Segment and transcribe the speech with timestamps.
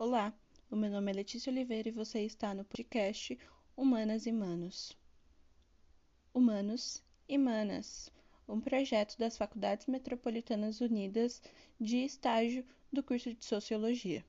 [0.00, 0.32] Olá,
[0.70, 3.36] o meu nome é Letícia Oliveira e você está no podcast
[3.76, 4.96] Humanas e Manos.
[6.32, 8.08] Humanos e Manas,
[8.48, 11.42] um projeto das Faculdades Metropolitanas Unidas
[11.80, 14.24] de estágio do curso de Sociologia.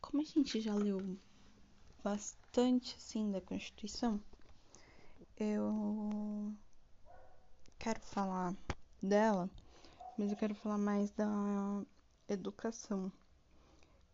[0.00, 1.18] Como a gente já leu
[2.00, 4.22] bastante assim da Constituição,
[5.36, 6.54] eu
[7.78, 8.54] quero falar
[9.02, 9.48] dela,
[10.16, 11.26] mas eu quero falar mais da
[12.28, 13.10] educação.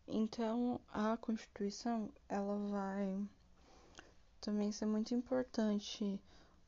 [0.07, 3.27] Então, a Constituição, ela vai
[4.39, 6.19] também ser muito importante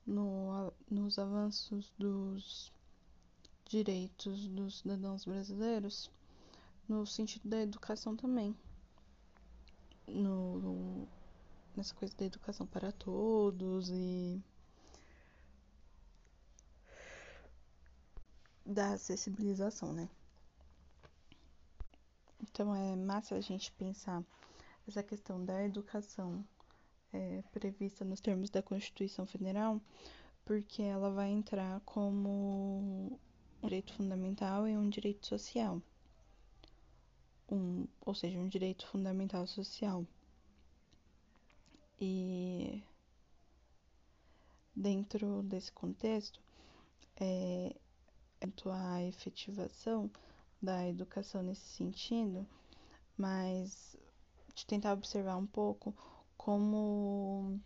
[0.05, 2.73] no, nos avanços dos
[3.69, 6.09] direitos dos cidadãos brasileiros,
[6.89, 8.55] no sentido da educação também.
[10.07, 11.07] No,
[11.75, 14.41] nessa coisa da educação para todos e
[18.67, 20.09] da acessibilização, né?
[22.41, 24.23] Então é massa a gente pensar
[24.87, 26.45] essa questão da educação
[27.13, 29.81] é, prevista nos termos da Constituição Federal,
[30.45, 33.19] porque ela vai entrar como
[33.61, 35.81] um direito fundamental e um direito social.
[37.49, 40.05] Um, ou seja, um direito fundamental social.
[41.99, 42.83] E
[44.75, 46.39] dentro desse contexto,
[47.19, 47.75] é,
[48.71, 50.09] a efetivação
[50.61, 52.47] da educação nesse sentido,
[53.17, 53.95] mas
[54.53, 55.95] de tentar observar um pouco
[56.37, 57.59] como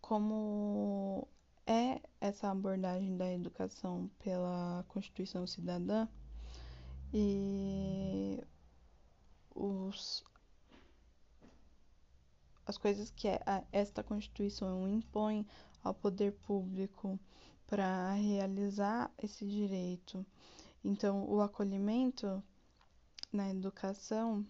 [0.00, 1.26] como
[1.66, 6.06] é essa abordagem da educação pela Constituição Cidadã
[7.12, 8.38] e
[9.54, 10.22] os,
[12.66, 13.28] as coisas que
[13.72, 15.46] esta Constituição impõe
[15.82, 17.18] ao poder público
[17.66, 20.24] para realizar esse direito.
[20.84, 22.42] Então, o acolhimento
[23.32, 24.46] na educação,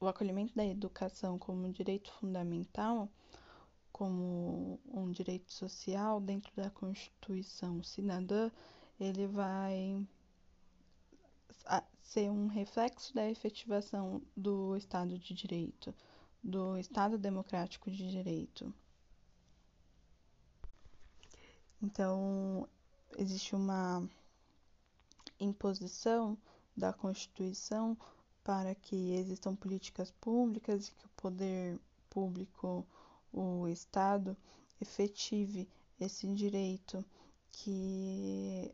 [0.00, 3.08] o acolhimento da educação como um direito fundamental,
[3.92, 8.50] como um direito social dentro da Constituição cidadã,
[8.98, 10.06] ele vai
[12.02, 15.94] ser um reflexo da efetivação do Estado de Direito,
[16.42, 18.72] do Estado Democrático de Direito.
[21.82, 22.68] Então,
[23.18, 24.08] existe uma
[25.40, 26.38] imposição
[26.76, 27.96] da Constituição
[28.44, 32.86] para que existam políticas públicas e que o poder público,
[33.32, 34.36] o Estado,
[34.80, 35.68] efetive
[36.00, 37.04] esse direito
[37.50, 38.72] que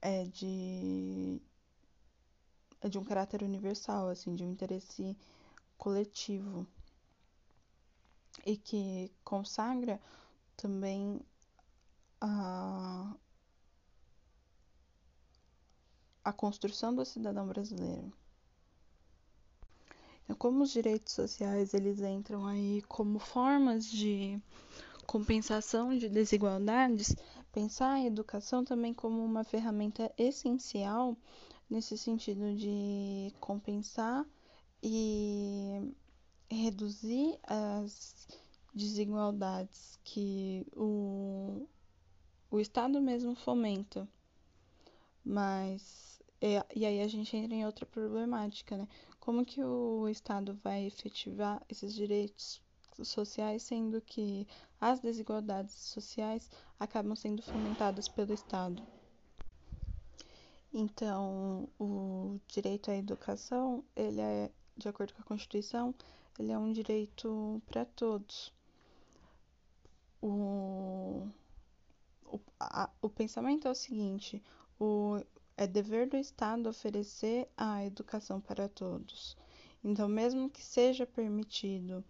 [0.00, 1.40] é de
[2.80, 5.16] é de um caráter universal, assim, de um interesse
[5.78, 6.66] coletivo.
[8.44, 10.00] E que consagra
[10.56, 11.20] também
[12.22, 13.16] a,
[16.24, 18.12] a construção do cidadão brasileiro.
[20.22, 24.40] Então, como os direitos sociais eles entram aí como formas de
[25.04, 27.14] compensação de desigualdades,
[27.50, 31.16] pensar a educação também como uma ferramenta essencial
[31.68, 34.24] nesse sentido de compensar
[34.80, 35.92] e
[36.48, 38.28] reduzir as
[38.72, 41.66] desigualdades que o
[42.52, 44.06] o Estado mesmo fomenta.
[45.24, 46.20] Mas.
[46.40, 48.86] É, e aí a gente entra em outra problemática, né?
[49.18, 52.60] Como que o Estado vai efetivar esses direitos
[53.02, 54.46] sociais, sendo que
[54.80, 58.82] as desigualdades sociais acabam sendo fomentadas pelo Estado?
[60.74, 65.94] Então, o direito à educação, ele é, de acordo com a Constituição,
[66.38, 68.52] ele é um direito para todos.
[70.20, 71.28] O,
[72.32, 74.42] o, a, o pensamento é o seguinte:
[74.80, 75.20] o,
[75.56, 79.36] é dever do Estado oferecer a educação para todos.
[79.84, 82.04] Então, mesmo que seja permitido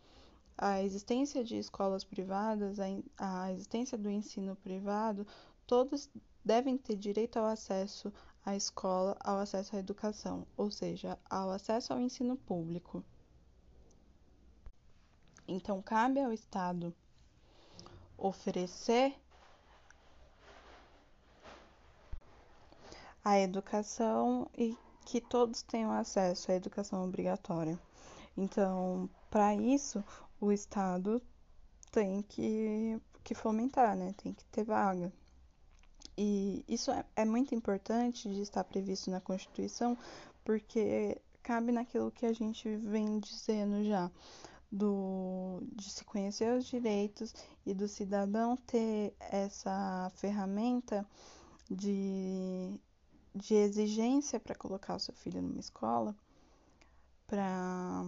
[0.56, 2.87] a existência de escolas privadas, a,
[3.19, 5.26] a existência do ensino privado,
[5.67, 6.08] todos
[6.44, 8.12] devem ter direito ao acesso
[8.44, 13.05] à escola, ao acesso à educação, ou seja, ao acesso ao ensino público.
[15.49, 16.94] Então, cabe ao Estado
[18.17, 19.22] oferecer
[23.25, 27.79] a educação e que todos tenham acesso à educação obrigatória.
[28.37, 30.03] Então, para isso,
[30.41, 31.23] o Estado
[31.91, 34.15] tem que, que fomentar, né?
[34.17, 35.13] Tem que ter vaga.
[36.17, 39.97] E isso é, é muito importante de estar previsto na Constituição,
[40.45, 44.11] porque cabe naquilo que a gente vem dizendo já,
[44.71, 47.35] do, de se conhecer os direitos
[47.67, 51.07] e do cidadão ter essa ferramenta
[51.71, 52.81] de,
[53.34, 56.14] de exigência para colocar o seu filho numa escola,
[57.26, 58.06] para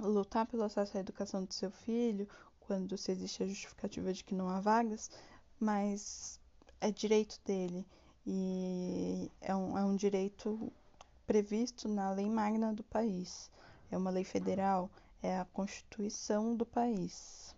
[0.00, 2.28] lutar pelo acesso à educação do seu filho,
[2.60, 5.10] quando se existe a justificativa de que não há vagas,
[5.60, 6.40] mas
[6.80, 7.86] é direito dele
[8.26, 10.72] e é um, é um direito
[11.26, 13.50] previsto na lei magna do país.
[13.90, 14.90] É uma lei federal,
[15.22, 17.53] é a Constituição do país.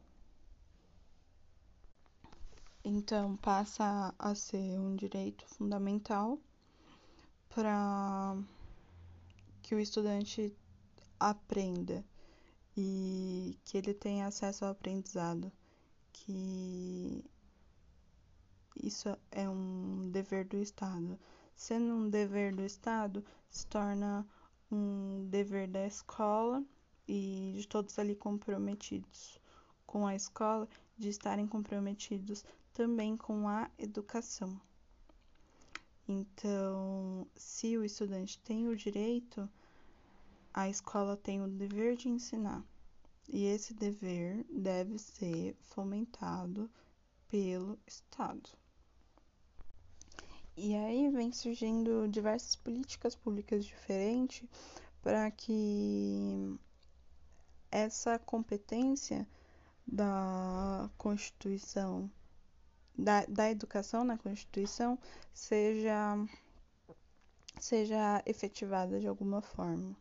[2.88, 6.38] Então, passa a ser um direito fundamental
[7.48, 8.36] para
[9.60, 10.56] que o estudante
[11.18, 12.04] aprenda
[12.76, 15.50] e que ele tenha acesso ao aprendizado,
[16.12, 17.24] que
[18.80, 21.18] isso é um dever do Estado.
[21.56, 24.24] Sendo um dever do Estado, se torna
[24.70, 26.62] um dever da escola
[27.08, 29.40] e de todos ali comprometidos
[29.84, 32.44] com a escola, de estarem comprometidos
[32.76, 34.60] também com a educação.
[36.06, 39.48] Então, se o estudante tem o direito,
[40.52, 42.62] a escola tem o dever de ensinar.
[43.30, 46.70] E esse dever deve ser fomentado
[47.30, 48.50] pelo Estado.
[50.54, 54.46] E aí vem surgindo diversas políticas públicas diferentes
[55.00, 56.58] para que
[57.70, 59.26] essa competência
[59.86, 62.10] da Constituição,
[62.96, 64.98] da, da educação na Constituição,
[65.32, 66.16] seja,
[67.58, 69.96] seja efetivada de alguma forma.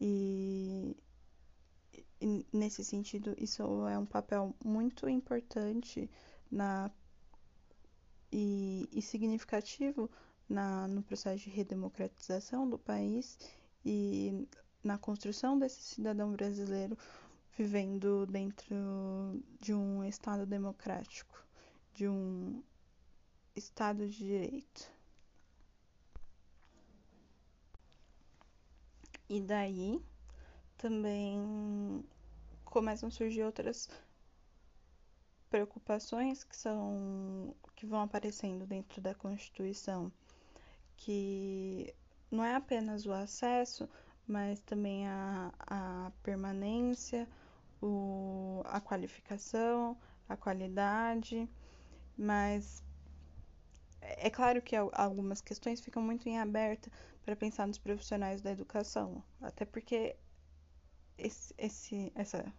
[0.00, 0.96] E,
[2.20, 6.08] e nesse sentido, isso é um papel muito importante
[6.50, 6.90] na
[8.30, 10.10] e, e significativo
[10.48, 13.38] na, no processo de redemocratização do país
[13.84, 14.46] e
[14.82, 16.96] na construção desse cidadão brasileiro
[17.56, 18.76] vivendo dentro
[19.60, 21.44] de um Estado democrático,
[21.98, 22.62] de um
[23.56, 24.88] Estado de Direito.
[29.28, 30.00] E daí
[30.76, 32.04] também
[32.64, 33.90] começam a surgir outras
[35.50, 40.12] preocupações que são que vão aparecendo dentro da Constituição,
[40.96, 41.92] que
[42.30, 43.88] não é apenas o acesso,
[44.24, 47.28] mas também a, a permanência,
[47.82, 49.98] o, a qualificação,
[50.28, 51.48] a qualidade,
[52.18, 52.82] mas
[54.00, 56.90] é claro que algumas questões ficam muito em aberto
[57.24, 60.16] para pensar nos profissionais da educação, até porque
[61.16, 62.52] esse, esse, essa,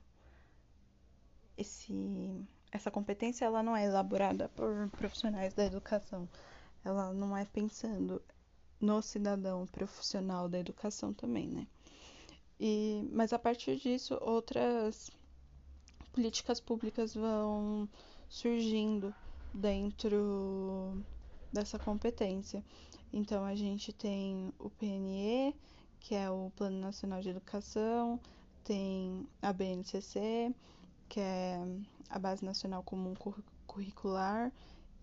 [1.58, 6.30] esse essa competência ela não é elaborada por profissionais da educação.
[6.86, 8.22] Ela não é pensando
[8.80, 11.68] no cidadão profissional da educação também, né?
[12.60, 15.10] E, mas a partir disso, outras
[16.14, 17.90] políticas públicas vão
[18.28, 19.14] surgindo
[19.54, 21.04] dentro
[21.52, 22.64] dessa competência.
[23.12, 25.56] Então, a gente tem o PNE,
[26.00, 28.20] que é o Plano Nacional de Educação,
[28.64, 30.54] tem a BNCC,
[31.08, 31.60] que é
[32.10, 33.16] a Base Nacional Comum
[33.66, 34.52] Curricular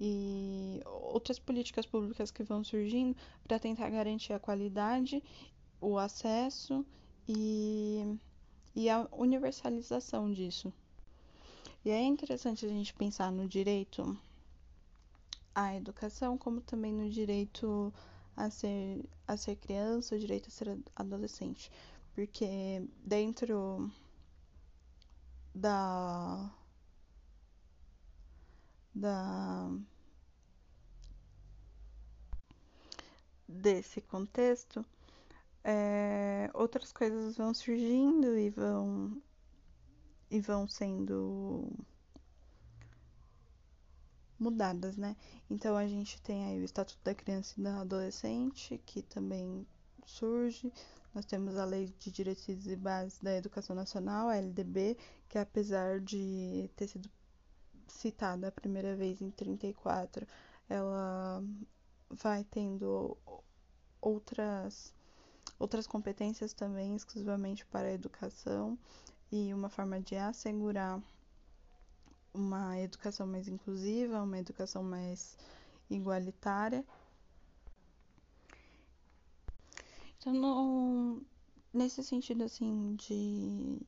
[0.00, 5.22] e outras políticas públicas que vão surgindo para tentar garantir a qualidade,
[5.80, 6.84] o acesso
[7.28, 8.18] e,
[8.74, 10.72] e a universalização disso.
[11.84, 14.16] E é interessante a gente pensar no direito
[15.56, 17.92] à educação, como também no direito
[18.36, 21.72] a ser, a ser criança, o direito a ser adolescente.
[22.14, 23.90] Porque dentro
[25.54, 26.50] da
[28.94, 29.70] da
[33.48, 34.84] desse contexto,
[35.64, 39.22] é, outras coisas vão surgindo e vão
[40.30, 41.70] e vão sendo
[44.46, 45.16] mudadas, né?
[45.50, 49.66] Então a gente tem aí o Estatuto da Criança e da Adolescente, que também
[50.06, 50.72] surge,
[51.12, 54.96] nós temos a Lei de Diretrizes e Bases da Educação Nacional, a LDB,
[55.28, 57.10] que apesar de ter sido
[57.88, 60.26] citada a primeira vez em 34,
[60.68, 61.42] ela
[62.08, 63.16] vai tendo
[64.00, 64.94] outras
[65.58, 68.78] outras competências também exclusivamente para a educação
[69.32, 71.00] e uma forma de assegurar
[72.36, 75.36] uma educação mais inclusiva, uma educação mais
[75.90, 76.84] igualitária.
[80.18, 81.22] Então, no,
[81.72, 83.80] nesse sentido, assim, de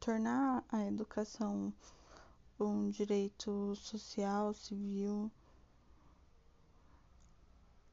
[0.00, 1.72] tornar a educação
[2.58, 5.30] um direito social, civil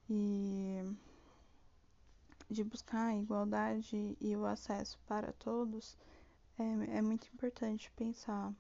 [0.10, 0.84] e
[2.50, 5.98] de buscar a igualdade e o acesso para todos,
[6.60, 8.54] é, é muito importante pensar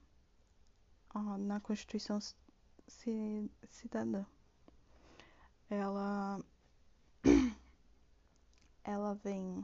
[1.39, 2.19] na Constituição
[2.87, 4.25] Cidadã.
[5.69, 6.39] Ela,
[8.83, 9.63] ela vem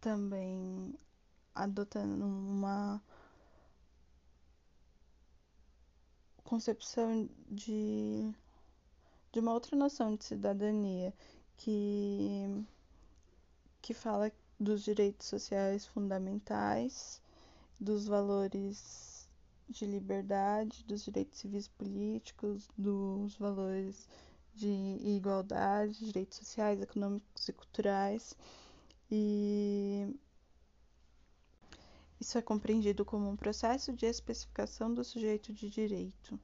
[0.00, 0.94] também
[1.54, 3.02] adotando uma
[6.44, 8.32] concepção de,
[9.32, 11.12] de uma outra noção de cidadania
[11.56, 12.64] que,
[13.82, 17.20] que fala dos direitos sociais fundamentais,
[17.78, 19.17] dos valores
[19.68, 24.08] de liberdade, dos direitos civis políticos, dos valores
[24.54, 24.68] de
[25.02, 28.34] igualdade, direitos sociais, econômicos e culturais.
[29.10, 30.14] E
[32.20, 36.38] isso é compreendido como um processo de especificação do sujeito de direito.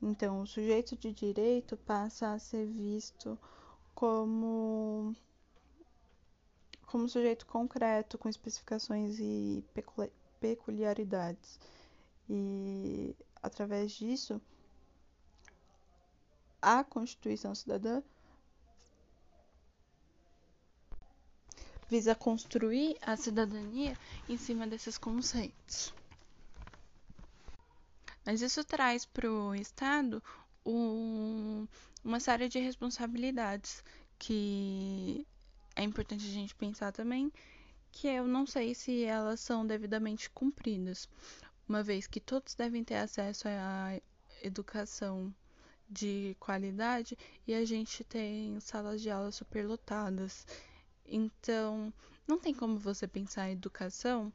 [0.00, 3.38] Então, o sujeito de direito passa a ser visto
[3.94, 5.14] como
[6.86, 9.64] como sujeito concreto com especificações e
[10.40, 11.58] peculiaridades.
[12.28, 14.40] E através disso,
[16.60, 18.02] a Constituição Cidadã
[21.88, 23.98] visa construir a cidadania
[24.28, 25.92] em cima desses conceitos.
[28.24, 30.22] Mas isso traz para o Estado
[30.64, 31.66] um,
[32.04, 33.84] uma série de responsabilidades
[34.18, 35.26] que
[35.74, 37.32] é importante a gente pensar também,
[37.90, 41.08] que eu não sei se elas são devidamente cumpridas,
[41.72, 43.98] uma vez que todos devem ter acesso à
[44.42, 45.34] educação
[45.88, 50.46] de qualidade e a gente tem salas de aula superlotadas
[51.06, 51.92] então,
[52.26, 54.32] não tem como você pensar em educação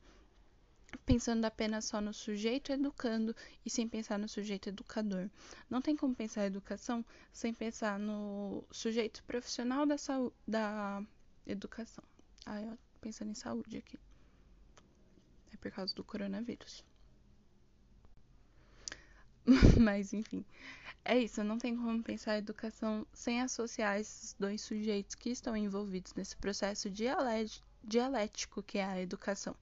[1.06, 5.29] pensando apenas só no sujeito educando e sem pensar no sujeito educador.
[5.70, 11.03] Não tem como pensar educação sem pensar no sujeito profissional da, saúde, da
[11.46, 12.03] educação.
[12.46, 14.00] Ah, eu pensando em saúde aqui.
[15.53, 16.84] É por causa do coronavírus.
[19.80, 20.46] Mas, enfim.
[21.04, 25.56] É isso, não tem como pensar a educação sem associar esses dois sujeitos que estão
[25.56, 29.56] envolvidos nesse processo dialético que é a educação.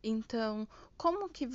[0.00, 1.50] Então, como que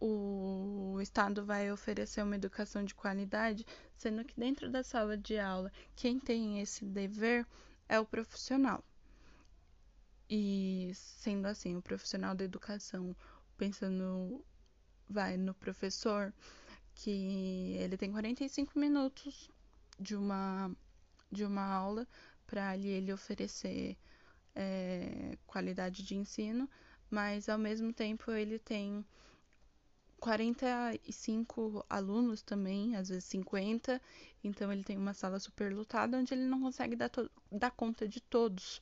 [0.00, 5.72] o Estado vai oferecer uma educação de qualidade, sendo que dentro da sala de aula,
[5.96, 7.46] quem tem esse dever
[7.88, 8.84] é o profissional.
[10.28, 13.16] E sendo assim, o profissional da educação,
[13.56, 14.44] pensando
[15.08, 16.32] vai no professor,
[16.94, 19.50] que ele tem 45 minutos
[19.98, 20.70] de uma,
[21.30, 22.06] de uma aula
[22.46, 23.96] para ele oferecer
[24.54, 26.68] é, qualidade de ensino,
[27.10, 29.04] mas ao mesmo tempo ele tem
[30.24, 34.00] 45 alunos também, às vezes 50,
[34.42, 37.10] então ele tem uma sala super lotada onde ele não consegue dar,
[37.52, 38.80] dar conta de todos.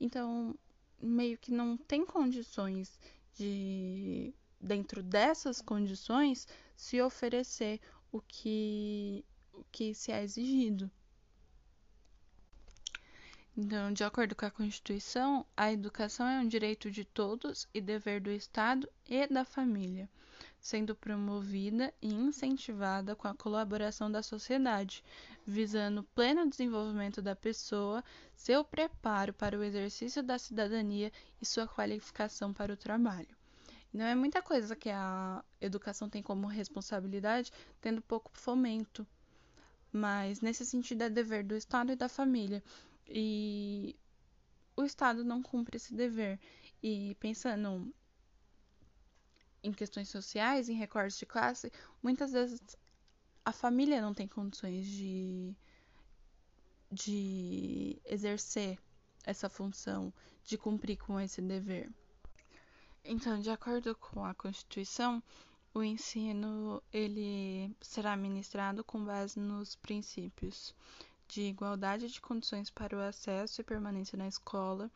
[0.00, 0.54] Então,
[1.00, 2.98] meio que não tem condições
[3.34, 7.80] de dentro dessas condições, se oferecer
[8.12, 10.90] o que, o que se é exigido.
[13.54, 18.20] Então, de acordo com a Constituição, a educação é um direito de todos e dever
[18.20, 20.08] do Estado e da família,
[20.58, 25.04] sendo promovida e incentivada com a colaboração da sociedade,
[25.46, 28.02] visando o pleno desenvolvimento da pessoa,
[28.34, 33.41] seu preparo para o exercício da cidadania e sua qualificação para o trabalho.
[33.92, 39.06] Não é muita coisa que a educação tem como responsabilidade, tendo pouco fomento.
[39.92, 42.62] Mas nesse sentido é dever do Estado e da família.
[43.06, 43.94] E
[44.74, 46.40] o Estado não cumpre esse dever.
[46.82, 47.94] E pensando
[49.62, 51.70] em questões sociais, em recortes de classe,
[52.02, 52.60] muitas vezes
[53.44, 55.54] a família não tem condições de,
[56.90, 58.78] de exercer
[59.24, 60.12] essa função,
[60.44, 61.90] de cumprir com esse dever.
[63.04, 65.20] Então, de acordo com a Constituição,
[65.74, 70.72] o ensino ele será ministrado com base nos princípios
[71.26, 74.88] de igualdade de condições para o acesso e permanência na escola,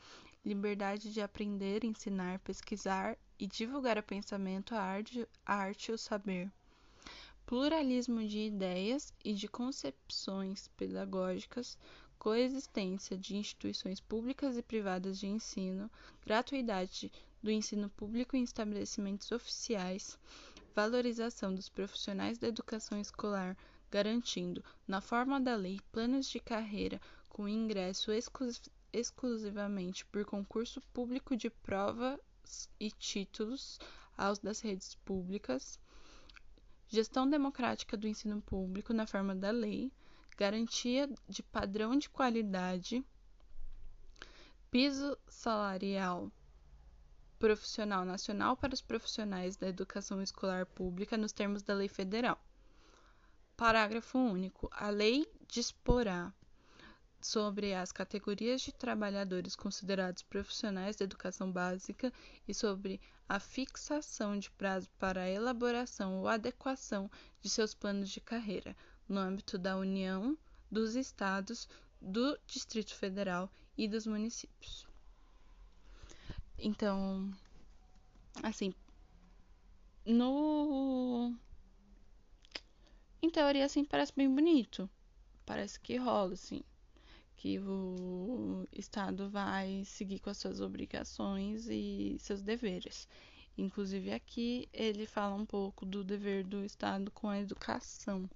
[0.44, 5.98] liberdade de aprender, ensinar, pesquisar e divulgar o pensamento, a arte, a arte e o
[5.98, 6.48] saber,
[7.44, 11.76] pluralismo de ideias e de concepções pedagógicas,
[12.18, 15.90] coexistência de instituições públicas e privadas de ensino,
[16.24, 17.10] gratuidade
[17.46, 20.18] do ensino público em estabelecimentos oficiais,
[20.74, 23.56] valorização dos profissionais da educação escolar,
[23.88, 28.10] garantindo, na forma da lei, planos de carreira com ingresso
[28.92, 32.18] exclusivamente por concurso público de provas
[32.80, 33.78] e títulos
[34.18, 35.78] aos das redes públicas,
[36.88, 39.92] gestão democrática do ensino público na forma da lei,
[40.36, 43.04] garantia de padrão de qualidade,
[44.68, 46.28] piso salarial
[47.38, 52.38] profissional nacional para os profissionais da educação escolar pública nos termos da lei federal.
[53.56, 54.68] Parágrafo único.
[54.72, 56.32] A lei disporá
[57.20, 62.12] sobre as categorias de trabalhadores considerados profissionais da educação básica
[62.46, 68.20] e sobre a fixação de prazo para a elaboração ou adequação de seus planos de
[68.20, 68.76] carreira,
[69.08, 70.38] no âmbito da União,
[70.70, 71.68] dos Estados,
[72.00, 74.86] do Distrito Federal e dos municípios.
[76.58, 77.30] Então,
[78.42, 78.74] assim,
[80.04, 81.34] no.
[83.22, 84.88] Em teoria, assim, parece bem bonito.
[85.44, 86.62] Parece que rola, assim
[87.36, 93.06] que o Estado vai seguir com as suas obrigações e seus deveres.
[93.58, 98.28] Inclusive aqui ele fala um pouco do dever do Estado com a educação,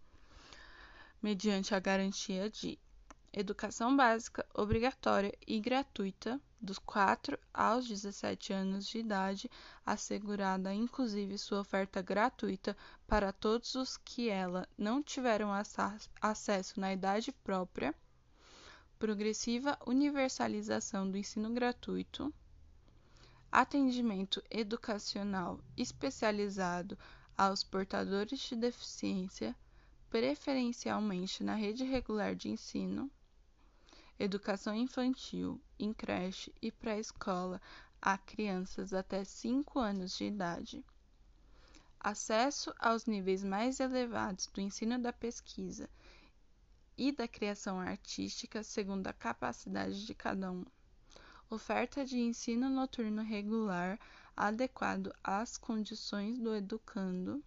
[1.22, 2.78] mediante a garantia de
[3.32, 9.50] educação básica obrigatória e gratuita dos 4 aos 17 anos de idade,
[9.86, 15.50] assegurada inclusive sua oferta gratuita para todos os que ela não tiveram
[16.20, 17.94] acesso na idade própria
[18.98, 22.30] progressiva universalização do ensino gratuito,
[23.50, 26.98] atendimento educacional especializado
[27.34, 29.56] aos portadores de deficiência,
[30.10, 33.10] preferencialmente na rede regular de ensino,
[34.22, 37.58] educação infantil, em creche e pré-escola
[38.02, 40.84] a crianças até 5 anos de idade,
[41.98, 45.88] acesso aos níveis mais elevados do ensino da pesquisa
[46.98, 50.66] e da criação artística segundo a capacidade de cada um.
[51.48, 53.98] Oferta de ensino noturno regular
[54.36, 57.42] adequado às condições do educando.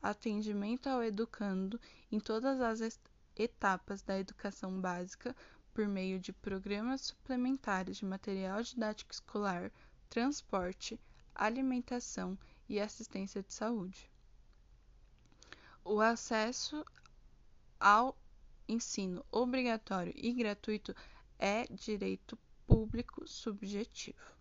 [0.00, 3.00] Atendimento ao educando em todas as
[3.36, 5.34] etapas da educação básica
[5.78, 9.70] por meio de programas suplementares de material didático escolar,
[10.10, 11.00] transporte,
[11.32, 12.36] alimentação
[12.68, 14.10] e assistência de saúde.
[15.84, 16.84] O acesso
[17.78, 18.18] ao
[18.68, 20.92] ensino obrigatório e gratuito
[21.38, 22.36] é direito
[22.66, 24.32] público subjetivo.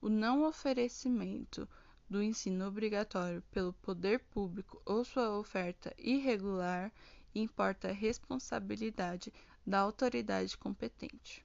[0.00, 1.68] O não oferecimento
[2.08, 6.90] do ensino obrigatório pelo poder público ou sua oferta irregular
[7.32, 9.32] importa responsabilidade
[9.66, 11.44] da autoridade competente.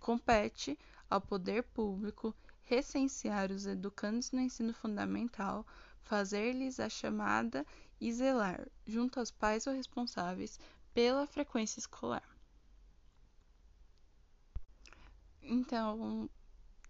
[0.00, 0.78] Compete
[1.08, 5.66] ao poder público recensear os educandos no ensino fundamental,
[6.02, 7.66] fazer-lhes a chamada
[8.00, 10.58] e zelar, junto aos pais ou responsáveis,
[10.92, 12.28] pela frequência escolar.
[15.42, 16.28] Então,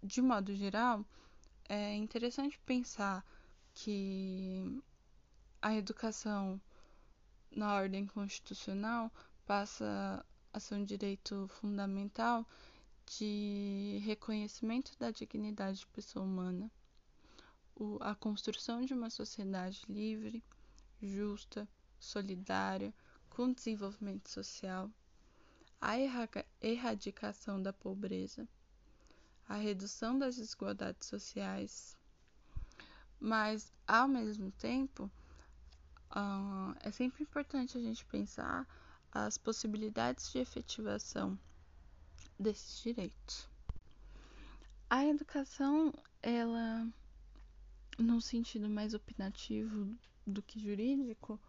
[0.01, 1.05] de modo geral,
[1.67, 3.25] é interessante pensar
[3.73, 4.81] que
[5.61, 6.61] a educação
[7.51, 9.11] na ordem constitucional
[9.45, 12.47] passa a ser um direito fundamental
[13.05, 16.71] de reconhecimento da dignidade de pessoa humana,
[17.75, 20.41] o, a construção de uma sociedade livre,
[21.01, 21.67] justa,
[21.99, 22.93] solidária,
[23.29, 24.89] com desenvolvimento social,
[25.81, 25.95] a
[26.61, 28.47] erradicação da pobreza,
[29.49, 31.97] a redução das desigualdades sociais,
[33.19, 35.11] mas ao mesmo tempo
[36.11, 38.65] uh, é sempre importante a gente pensar
[39.15, 41.39] as possibilidades de efetivação
[42.37, 43.47] desses direitos.
[44.89, 46.85] A educação, ela,
[47.97, 49.97] num sentido mais opinativo
[50.27, 51.39] do que jurídico,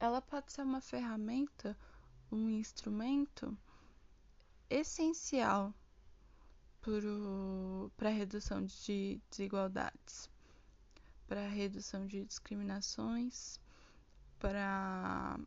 [0.00, 1.76] ela pode ser uma ferramenta,
[2.32, 3.54] um instrumento
[4.70, 5.74] essencial
[7.98, 10.30] para a redução de desigualdades,
[11.26, 13.60] para a redução de discriminações,
[14.38, 15.38] para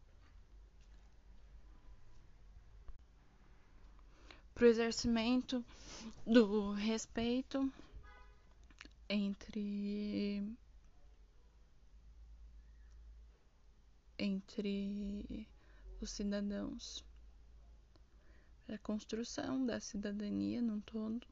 [4.59, 5.65] o exercimento
[6.25, 7.71] do respeito
[9.09, 10.43] entre
[14.19, 15.47] entre
[15.99, 17.03] os cidadãos,
[18.69, 21.27] a construção da cidadania num todo.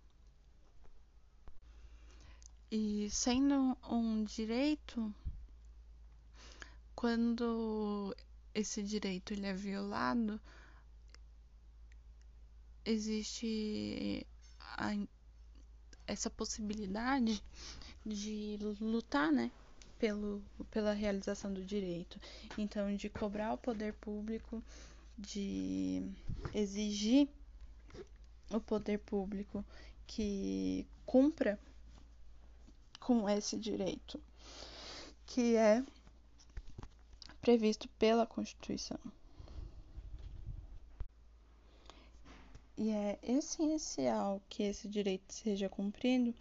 [2.72, 5.13] E sendo um direito,
[7.00, 8.14] quando
[8.54, 10.38] esse direito ele é violado,
[12.84, 14.28] existe
[14.60, 14.90] a,
[16.06, 17.42] essa possibilidade
[18.06, 19.50] de lutar, né,
[19.98, 22.20] pelo, pela realização do direito.
[22.58, 24.62] Então, de cobrar o poder público,
[25.18, 26.04] de
[26.54, 27.30] exigir
[28.52, 29.64] o poder público
[30.06, 31.58] que cumpra
[33.00, 34.22] com esse direito,
[35.26, 35.82] que é
[37.50, 39.00] previsto pela Constituição.
[42.78, 46.32] e é essencial que esse direito seja cumprido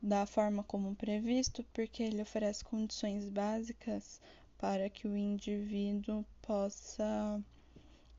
[0.00, 4.20] da forma como previsto, porque ele oferece condições básicas
[4.58, 7.42] para que o indivíduo possa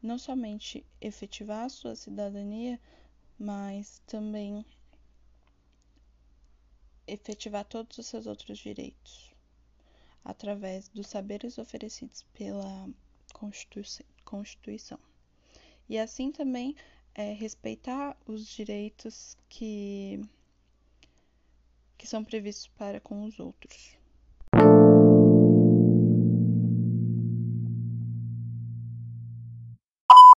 [0.02, 2.80] não somente efetivar a sua cidadania,
[3.38, 4.66] mas também
[7.06, 9.37] efetivar todos os seus outros direitos
[10.28, 12.90] através dos saberes oferecidos pela
[14.26, 15.00] Constituição.
[15.88, 16.76] E assim também
[17.16, 20.20] é, respeitar os direitos que,
[21.98, 23.97] que são previstos para com os outros.